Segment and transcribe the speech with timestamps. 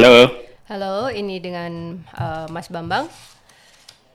[0.00, 0.32] Halo.
[0.64, 3.04] Halo, ini dengan uh, Mas Bambang.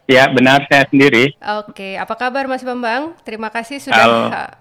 [0.09, 1.37] Ya, benar saya sendiri.
[1.61, 3.13] Oke, apa kabar Mas Bambang?
[3.21, 4.01] Terima kasih sudah.
[4.01, 4.57] Al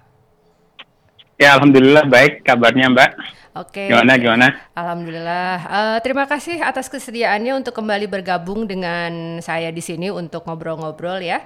[1.41, 3.11] ya, alhamdulillah baik kabarnya Mbak.
[3.57, 3.89] Oke.
[3.89, 4.69] Gimana gimana?
[4.77, 5.57] Alhamdulillah.
[5.65, 11.41] Uh, terima kasih atas kesediaannya untuk kembali bergabung dengan saya di sini untuk ngobrol-ngobrol ya.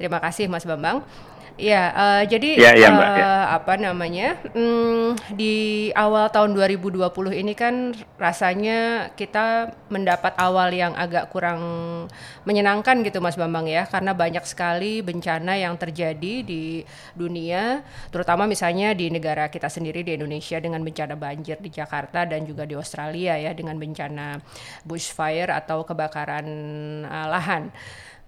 [0.00, 1.04] Terima kasih Mas Bambang.
[1.58, 3.30] Ya, uh, jadi ya, ya, Mbak, uh, ya.
[3.58, 7.02] apa namanya um, di awal tahun 2020
[7.34, 11.58] ini kan rasanya kita mendapat awal yang agak kurang
[12.46, 16.86] menyenangkan gitu, Mas Bambang ya, karena banyak sekali bencana yang terjadi di
[17.18, 17.82] dunia,
[18.14, 22.70] terutama misalnya di negara kita sendiri di Indonesia dengan bencana banjir di Jakarta dan juga
[22.70, 24.38] di Australia ya dengan bencana
[24.86, 26.46] bushfire atau kebakaran
[27.02, 27.74] uh, lahan.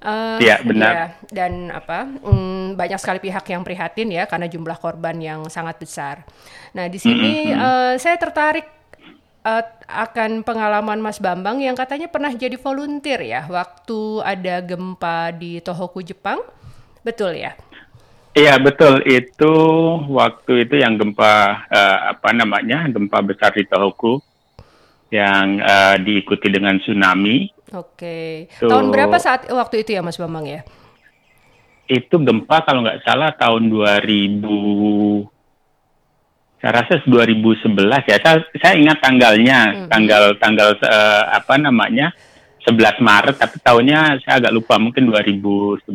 [0.01, 0.93] Uh, iya benar.
[0.93, 5.77] Ya, dan apa um, banyak sekali pihak yang prihatin ya karena jumlah korban yang sangat
[5.77, 6.25] besar.
[6.73, 7.61] Nah di sini mm -hmm.
[7.61, 8.65] uh, saya tertarik
[9.45, 15.61] uh, akan pengalaman Mas Bambang yang katanya pernah jadi volunteer ya waktu ada gempa di
[15.61, 16.41] Tohoku Jepang,
[17.05, 17.53] betul ya?
[18.33, 19.55] Iya betul itu
[20.09, 24.23] waktu itu yang gempa uh, apa namanya gempa besar di Tohoku
[25.11, 28.51] yang uh, diikuti dengan tsunami Oke.
[28.51, 28.67] Okay.
[28.67, 30.67] Tahun berapa saat waktu itu ya Mas Bambang ya?
[31.87, 35.41] Itu gempa kalau nggak salah tahun 2000
[36.61, 37.73] saya rasa 2011
[38.05, 38.21] ya.
[38.21, 39.89] Saya, saya ingat tanggalnya, hmm.
[39.89, 42.13] tanggal tanggal uh, apa namanya?
[42.61, 45.89] 11 Maret tapi tahunnya saya agak lupa mungkin 2011.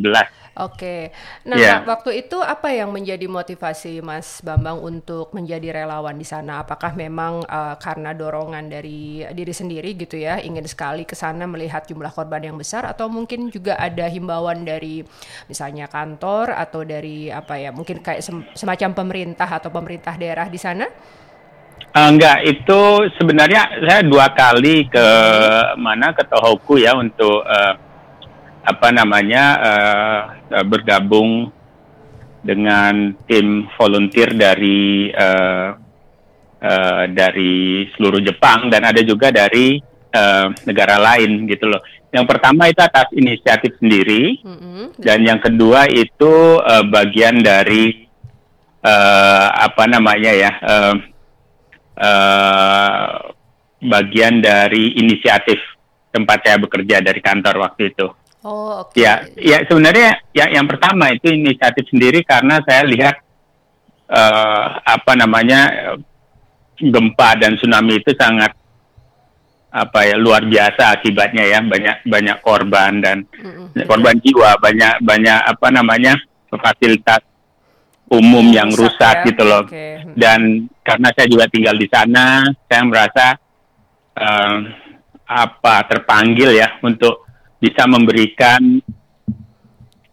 [0.55, 1.11] Oke,
[1.43, 1.83] nah yeah.
[1.83, 6.63] waktu itu apa yang menjadi motivasi Mas Bambang untuk menjadi relawan di sana?
[6.63, 11.83] Apakah memang uh, karena dorongan dari diri sendiri gitu ya, ingin sekali ke sana melihat
[11.83, 15.03] jumlah korban yang besar, atau mungkin juga ada himbauan dari
[15.51, 18.23] misalnya kantor atau dari apa ya, mungkin kayak
[18.55, 20.87] semacam pemerintah atau pemerintah daerah di sana?
[21.91, 22.79] Uh, enggak, itu
[23.19, 25.07] sebenarnya saya dua kali ke
[25.75, 27.75] mana ke Tohoku ya untuk uh,
[28.65, 30.21] apa namanya uh,
[30.65, 31.53] bergabung
[32.45, 35.73] dengan tim volunteer dari uh,
[36.61, 39.81] uh, dari seluruh Jepang dan ada juga dari
[40.13, 41.81] uh, negara lain gitu loh.
[42.13, 45.01] Yang pertama itu atas inisiatif sendiri mm-hmm.
[45.01, 48.07] dan yang kedua itu uh, bagian dari
[48.85, 50.95] uh, apa namanya ya uh,
[51.99, 53.09] uh,
[53.83, 55.59] bagian dari inisiatif
[56.13, 58.07] tempat saya bekerja dari kantor waktu itu.
[58.45, 58.93] Oh, oke.
[58.93, 59.01] Okay.
[59.01, 63.17] Ya, ya sebenarnya ya yang pertama itu inisiatif sendiri karena saya lihat
[64.05, 65.61] uh, apa namanya
[66.77, 68.53] gempa dan tsunami itu sangat
[69.75, 73.83] apa ya luar biasa akibatnya ya banyak banyak korban dan mm-hmm.
[73.89, 76.13] korban jiwa banyak banyak apa namanya
[76.53, 77.19] fasilitas
[78.07, 79.25] umum yang rusak, rusak ya?
[79.27, 80.05] gitu loh okay.
[80.15, 83.25] dan karena saya juga tinggal di sana saya merasa
[84.15, 84.55] uh,
[85.27, 87.24] apa terpanggil ya untuk
[87.59, 88.79] bisa memberikan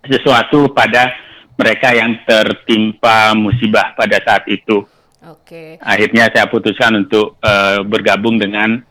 [0.06, 1.14] sesuatu pada
[1.54, 4.82] mereka yang tertimpa musibah pada saat itu.
[5.22, 5.78] Oke.
[5.78, 5.82] Okay.
[5.82, 8.82] Akhirnya saya putuskan untuk uh, bergabung dengan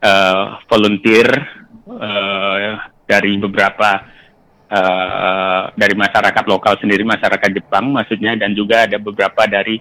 [0.00, 1.28] uh, volunteer
[1.84, 4.08] uh, dari beberapa
[4.72, 9.76] uh, dari masyarakat lokal sendiri, masyarakat Jepang maksudnya, dan juga ada beberapa dari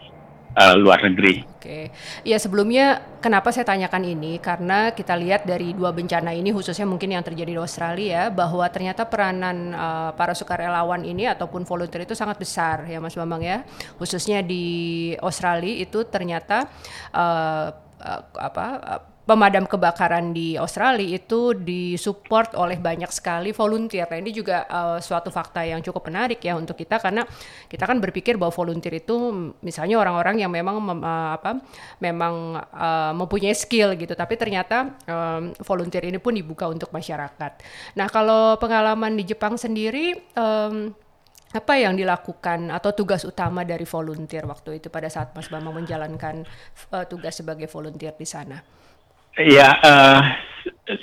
[0.58, 1.46] uh, luar negeri.
[1.64, 1.96] Oke,
[2.28, 4.36] ya sebelumnya kenapa saya tanyakan ini?
[4.44, 9.08] Karena kita lihat dari dua bencana ini khususnya mungkin yang terjadi di Australia bahwa ternyata
[9.08, 13.64] peranan uh, para sukarelawan ini ataupun volunteer itu sangat besar ya Mas Bambang ya,
[13.96, 16.68] khususnya di Australia itu ternyata
[17.16, 17.72] uh,
[18.38, 24.04] apa uh, pemadam kebakaran di Australia itu disupport oleh banyak sekali volunteer.
[24.12, 27.24] Nah, ini juga uh, suatu fakta yang cukup menarik ya untuk kita karena
[27.72, 29.16] kita kan berpikir bahwa volunteer itu
[29.64, 31.64] misalnya orang-orang yang memang mem, apa
[32.04, 37.52] memang uh, mempunyai skill gitu, tapi ternyata um, volunteer ini pun dibuka untuk masyarakat.
[37.96, 40.92] Nah, kalau pengalaman di Jepang sendiri um,
[41.54, 46.42] apa yang dilakukan atau tugas utama dari volunteer waktu itu pada saat Mas Bambang menjalankan
[46.90, 48.58] uh, tugas sebagai volunteer di sana?
[49.34, 50.22] Ya, uh,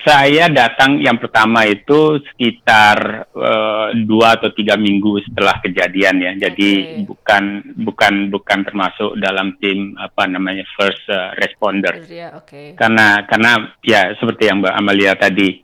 [0.06, 6.32] saya datang yang pertama itu sekitar uh, dua atau tiga minggu setelah kejadian ya.
[6.46, 7.02] Jadi okay.
[7.10, 7.44] bukan
[7.82, 12.06] bukan bukan termasuk dalam tim apa namanya first uh, responder.
[12.06, 12.78] Yeah, okay.
[12.78, 15.58] Karena karena ya seperti yang Mbak Amalia tadi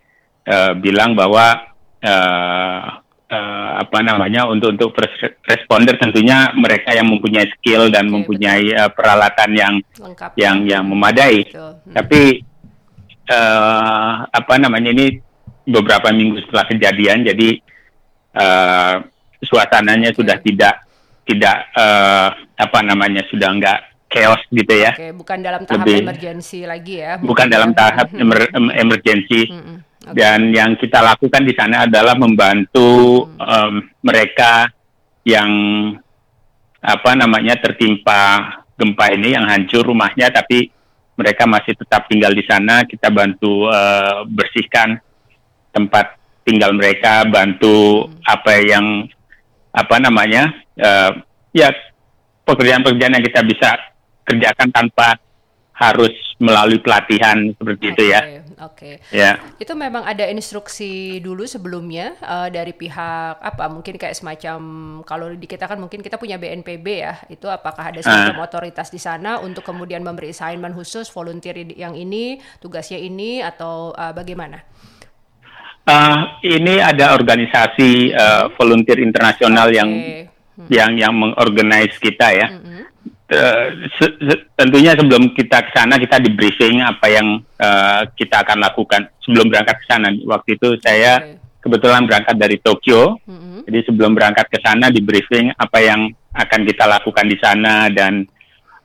[0.51, 7.47] uh, bilang bahwa uh, uh, apa namanya untuk untuk first responder tentunya mereka yang mempunyai
[7.59, 10.31] skill dan okay, mempunyai uh, peralatan yang Lengkap.
[10.39, 11.47] yang yang memadai.
[11.51, 11.95] Hmm.
[11.95, 12.43] Tapi
[13.31, 15.19] uh, apa namanya ini
[15.67, 17.49] beberapa minggu setelah kejadian, jadi
[18.39, 18.95] uh,
[19.43, 20.87] suasananya sudah tidak
[21.27, 24.95] tidak uh, apa namanya sudah nggak chaos gitu ya.
[24.95, 27.19] Oke, bukan dalam tahap Lebih- emergency lagi ya.
[27.19, 27.77] Bukan mungkin dalam ya.
[27.77, 28.23] tahap Mhm.
[28.23, 29.43] emer- em- emergency.
[29.51, 29.77] Mhm.
[30.15, 34.71] Dan yang kita lakukan di sana adalah membantu em, mereka
[35.27, 35.51] yang
[36.79, 38.47] apa namanya tertimpa
[38.79, 40.71] gempa ini yang hancur rumahnya, tapi
[41.17, 42.85] mereka masih tetap tinggal di sana.
[42.87, 45.01] Kita bantu eh, bersihkan
[45.75, 46.15] tempat
[46.47, 49.11] tinggal mereka, bantu apa yang
[49.75, 51.13] apa namanya eh,
[51.51, 51.73] ya
[52.47, 53.75] pekerjaan-pekerjaan yang kita bisa
[54.23, 55.19] kerjakan tanpa
[55.77, 58.36] harus melalui pelatihan seperti itu ya.
[58.57, 59.13] Oke, Oke.
[59.13, 59.37] Ya.
[59.61, 64.59] Itu memang ada instruksi dulu sebelumnya eh, dari pihak apa mungkin kayak semacam
[65.05, 67.21] kalau di kita kan mungkin kita punya BNPB ya.
[67.29, 68.45] Itu apakah ada semacam Ah.
[68.49, 74.13] otoritas di sana untuk kemudian memberi assignment khusus volunteer yang ini, tugasnya ini atau eh,
[74.17, 74.65] bagaimana?
[75.87, 76.19] Eh,
[76.59, 80.27] ini ada organisasi eh, volunteer internasional yang Oke.
[80.73, 82.49] yang yang mengorganize kita ya.
[82.51, 82.76] Mhm.
[83.27, 88.47] Eh, se- se- tentunya sebelum kita ke sana kita di briefing apa yang eh, kita
[88.47, 90.15] akan lakukan sebelum berangkat ke sana.
[90.23, 91.43] Waktu itu saya Oke.
[91.59, 93.67] kebetulan berangkat dari Tokyo, Mhm.
[93.67, 96.07] jadi sebelum berangkat ke sana di briefing apa yang
[96.39, 98.23] akan kita lakukan di sana dan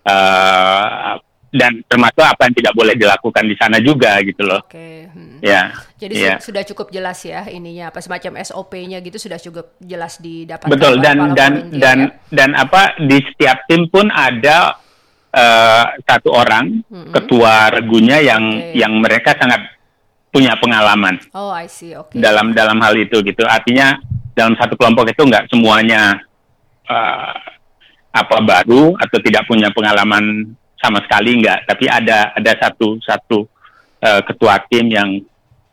[0.02, 1.14] eh,
[1.52, 4.64] dan termasuk apa yang tidak boleh dilakukan di sana juga gitu loh.
[4.64, 5.12] Oke.
[5.12, 5.44] hmm.
[5.44, 5.76] Ya.
[6.00, 6.40] Jadi ya.
[6.40, 11.04] su- sudah cukup jelas ya ininya apa semacam SOP-nya gitu sudah cukup jelas didapatkan Betul
[11.04, 12.08] dan dan volunteer dan ya?
[12.32, 14.80] dan apa di setiap tim pun ada
[15.30, 17.12] eh, satu orang Mm-mm.
[17.12, 18.72] ketua regunya yang Oke.
[18.80, 19.60] yang mereka sangat
[20.32, 21.92] punya pengalaman Oh, I see.
[21.92, 22.16] Oke.
[22.16, 23.44] dalam dalam hal itu gitu.
[23.44, 24.00] Artinya
[24.32, 26.16] dalam satu kelompok itu nggak semuanya
[26.88, 27.34] eh,
[28.12, 33.46] apa baru atau tidak punya pengalaman sama sekali nggak, tapi ada ada satu satu
[34.02, 35.22] eh, ketua tim yang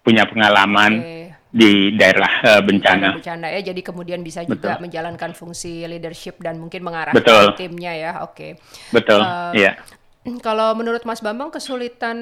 [0.05, 1.16] punya pengalaman Oke.
[1.49, 3.16] di daerah eh, bencana.
[3.16, 3.20] bencana.
[3.20, 4.84] bencana ya jadi kemudian bisa juga Betul.
[4.84, 7.56] menjalankan fungsi leadership dan mungkin mengarahkan Betul.
[7.56, 8.56] timnya ya oke
[8.88, 9.72] Betul, Eh, iya.
[10.40, 12.16] kalau menurut Mas Bambang kesulitan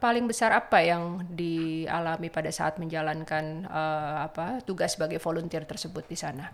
[0.00, 6.16] paling besar apa yang dialami pada saat menjalankan eh, apa tugas sebagai volunteer tersebut di
[6.16, 6.52] sana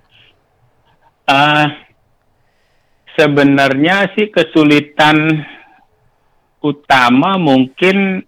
[1.27, 1.67] Eh,
[3.15, 5.43] sebenarnya sih kesulitan
[6.61, 8.25] utama mungkin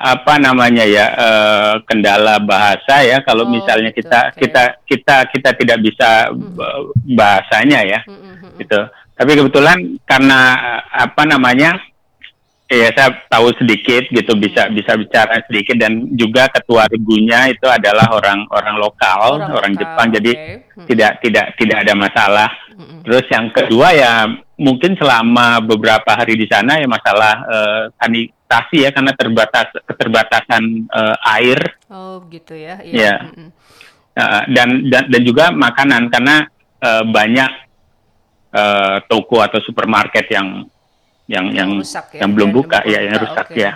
[0.00, 3.20] apa namanya ya eh, kendala bahasa ya.
[3.20, 4.40] Kalau Oh, misalnya gitu, kita oke.
[4.40, 6.80] kita kita kita tidak bisa eh,
[7.12, 8.80] bahasanya ya Mm, mm, mm, gitu.
[9.20, 9.78] Tapi kebetulan
[10.08, 10.40] karena
[10.88, 11.76] apa namanya
[12.70, 18.06] ya saya tahu sedikit gitu bisa bisa bicara sedikit dan juga ketua regunya itu adalah
[18.14, 20.54] orang orang lokal orang, lokal, Jepang jadi oke.
[20.78, 22.50] Mm, tidak tidak tidak ada masalah.
[22.70, 23.00] mm, mm.
[23.02, 24.12] Terus yang kedua ya
[24.54, 31.16] mungkin selama beberapa hari di sana ya masalah eh, sanitasi ya karena terbatas keterbatasan eh,
[31.42, 31.58] air
[31.90, 32.94] oh gitu ya Iya.
[32.94, 33.50] iya Mm, mm.
[34.14, 36.46] eh, dan, dan dan juga makanan karena
[36.78, 37.50] eh, banyak
[38.54, 40.70] eh, toko atau supermarket yang
[41.30, 43.54] yang yang rusak ya yang belum yang buka belum ya yang rusak oke.
[43.54, 43.72] ya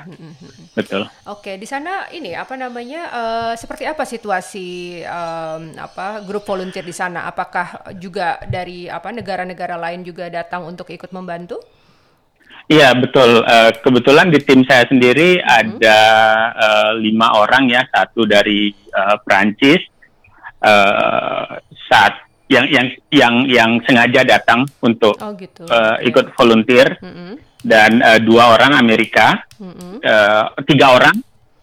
[0.75, 1.03] betul.
[1.31, 3.03] Oke, di sana ini apa namanya?
[3.15, 7.31] eh, seperti apa situasi em, apa grup volunteer di sana?
[7.31, 11.63] Apakah juga dari apa negara-negara lain juga datang untuk ikut membantu?
[12.67, 13.47] Iya betul.
[13.47, 15.99] Eh, kebetulan di tim saya sendiri ada
[16.59, 19.79] eh, lima orang ya, satu dari eh, Prancis,
[20.59, 21.51] eh,
[21.87, 25.65] saat yang yang yang yang sengaja datang untuk Oh gitu.
[25.65, 26.13] eh, Oke.
[26.13, 30.05] ikut volunteer Mm-mm, dan eh, dua orang Amerika, mm-mm.
[30.05, 31.17] eh, tiga orang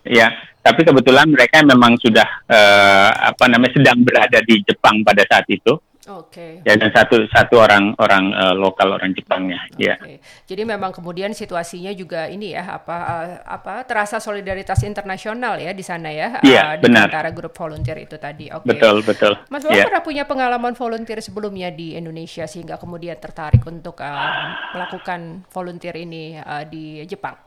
[0.03, 0.29] ya.
[0.61, 5.77] Tapi kebetulan mereka memang sudah eh, apa namanya sedang berada di Jepang pada saat itu.
[6.11, 6.59] Oke.
[6.67, 9.63] Ya dan satu satu orang orang eh, lokal orang Jepangnya.
[9.79, 9.95] Ya.
[9.95, 10.19] Oke.
[10.45, 15.83] Jadi memang kemudian situasinya juga ini ya apa eh, apa terasa solidaritas internasional ya di
[15.85, 17.07] sana ya Iya, eh, di benar.
[17.07, 18.51] antara grup volunteer itu tadi.
[18.51, 18.67] Oke.
[18.67, 19.33] Betul betul.
[19.47, 19.85] Mas Bapak Ya.
[19.87, 24.31] pernah punya pengalaman volunteer sebelumnya di Indonesia sehingga kemudian tertarik untuk eh,
[24.75, 27.37] melakukan volunteer ini eh, di Jepang?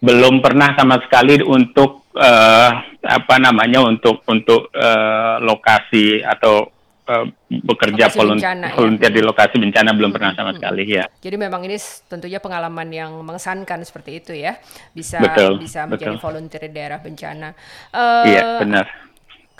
[0.00, 2.70] belum pernah sama sekali untuk eh,
[3.04, 6.72] apa namanya untuk untuk eh, lokasi atau
[7.10, 7.26] eh,
[7.66, 8.74] bekerja bencana, ya.
[8.78, 11.10] volunteer di lokasi bencana belum pernah sama sekali ya.
[11.18, 11.76] Jadi memang ini
[12.06, 14.56] tentunya pengalaman yang mengesankan seperti itu ya,
[14.94, 16.22] bisa Betul, bisa menjadi betul.
[16.22, 17.48] volunteer di daerah bencana.
[17.90, 19.09] Eh, Iya benar.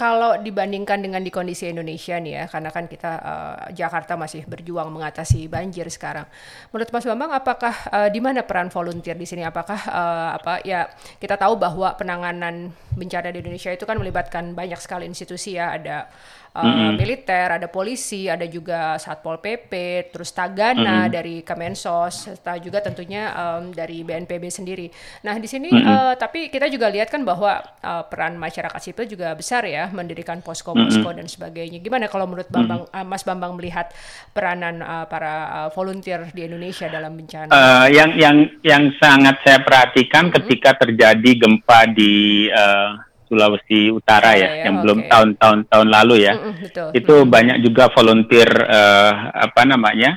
[0.01, 4.89] Kalau dibandingkan dengan di kondisi Indonesia nih ya, karena kan kita eh, Jakarta masih berjuang
[4.89, 6.25] mengatasi banjir sekarang.
[6.73, 9.45] Menurut Mas Bambang, apakah eh, di mana peran volunteer di sini?
[9.45, 10.89] Apakah eh, apa ya
[11.21, 16.09] kita tahu bahwa penanganan bencana di Indonesia itu kan melibatkan banyak sekali institusi ya, ada
[16.57, 19.73] eh, militer, ada polisi, ada juga satpol pp,
[20.11, 24.87] terus tagana dari Kemensos, serta juga tentunya em, dari BNPB sendiri.
[25.27, 29.37] Nah di sini eh, tapi kita juga lihat kan bahwa eh, peran masyarakat sipil juga
[29.37, 31.19] besar ya mendirikan posko-posko mm -hmm.
[31.19, 31.79] dan sebagainya.
[31.83, 33.03] Gimana kalau menurut Bambang, mm -hmm.
[33.03, 33.93] uh, Mas Bambang melihat
[34.33, 37.51] peranan uh, para uh, volunteer di Indonesia dalam bencana?
[37.51, 40.37] Uh, yang yang yang sangat saya perhatikan mm -hmm.
[40.43, 42.99] ketika terjadi gempa di uh,
[43.31, 44.83] Sulawesi Utara ya, ya, ya yang okay.
[44.83, 46.35] belum tahun-tahun tahun lalu ya.
[46.35, 46.89] Mm -mm, betul.
[46.99, 47.35] Itu mm -hmm.
[47.35, 50.11] banyak juga volunteer uh, apa namanya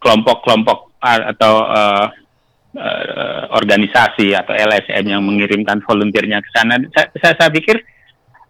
[0.00, 2.06] kelompok-kelompok uh, uh, atau uh,
[2.76, 6.78] uh, organisasi atau LSM yang mengirimkan volunteernya ke sana.
[6.92, 7.82] Saya, saya, saya pikir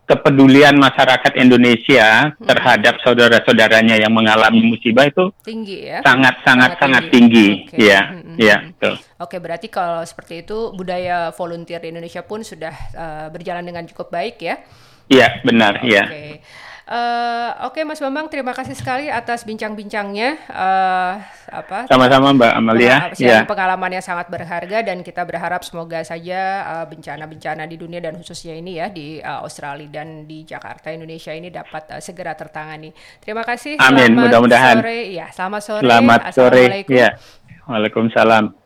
[0.06, 2.46] kepedulian masyarakat Indonesia hmm.
[2.46, 7.74] terhadap saudara-saudaranya yang mengalami musibah itu tinggi ya sangat sangat sangat tinggi, sangat tinggi.
[7.74, 7.90] Okay.
[7.90, 12.46] ya hmm, hmm, ya betul oke berarti kalau seperti itu budaya volunteer di Indonesia pun
[12.46, 14.62] sudah uh, berjalan dengan cukup baik ya
[15.10, 16.38] iya benar iya okay.
[16.86, 20.38] Uh, Oke okay, Mas Bambang, terima kasih sekali atas bincang-bincangnya.
[20.46, 21.18] Uh,
[21.50, 21.90] apa?
[21.90, 23.10] Sama-sama Mbak Amalia.
[23.18, 23.42] Ya.
[23.42, 28.54] Pengalaman yang sangat berharga dan kita berharap semoga saja bencana-bencana uh, di dunia dan khususnya
[28.54, 32.94] ini ya di uh, Australia dan di Jakarta Indonesia ini dapat uh, segera tertangani.
[33.18, 33.82] Terima kasih.
[33.82, 34.14] Amin.
[34.14, 34.78] Mudah-mudahan.
[34.78, 35.26] Sore, ya.
[35.34, 35.82] Selamat sore.
[35.82, 36.64] Selamat sore.
[36.86, 37.18] Ya.
[37.66, 38.65] Waalaikumsalam.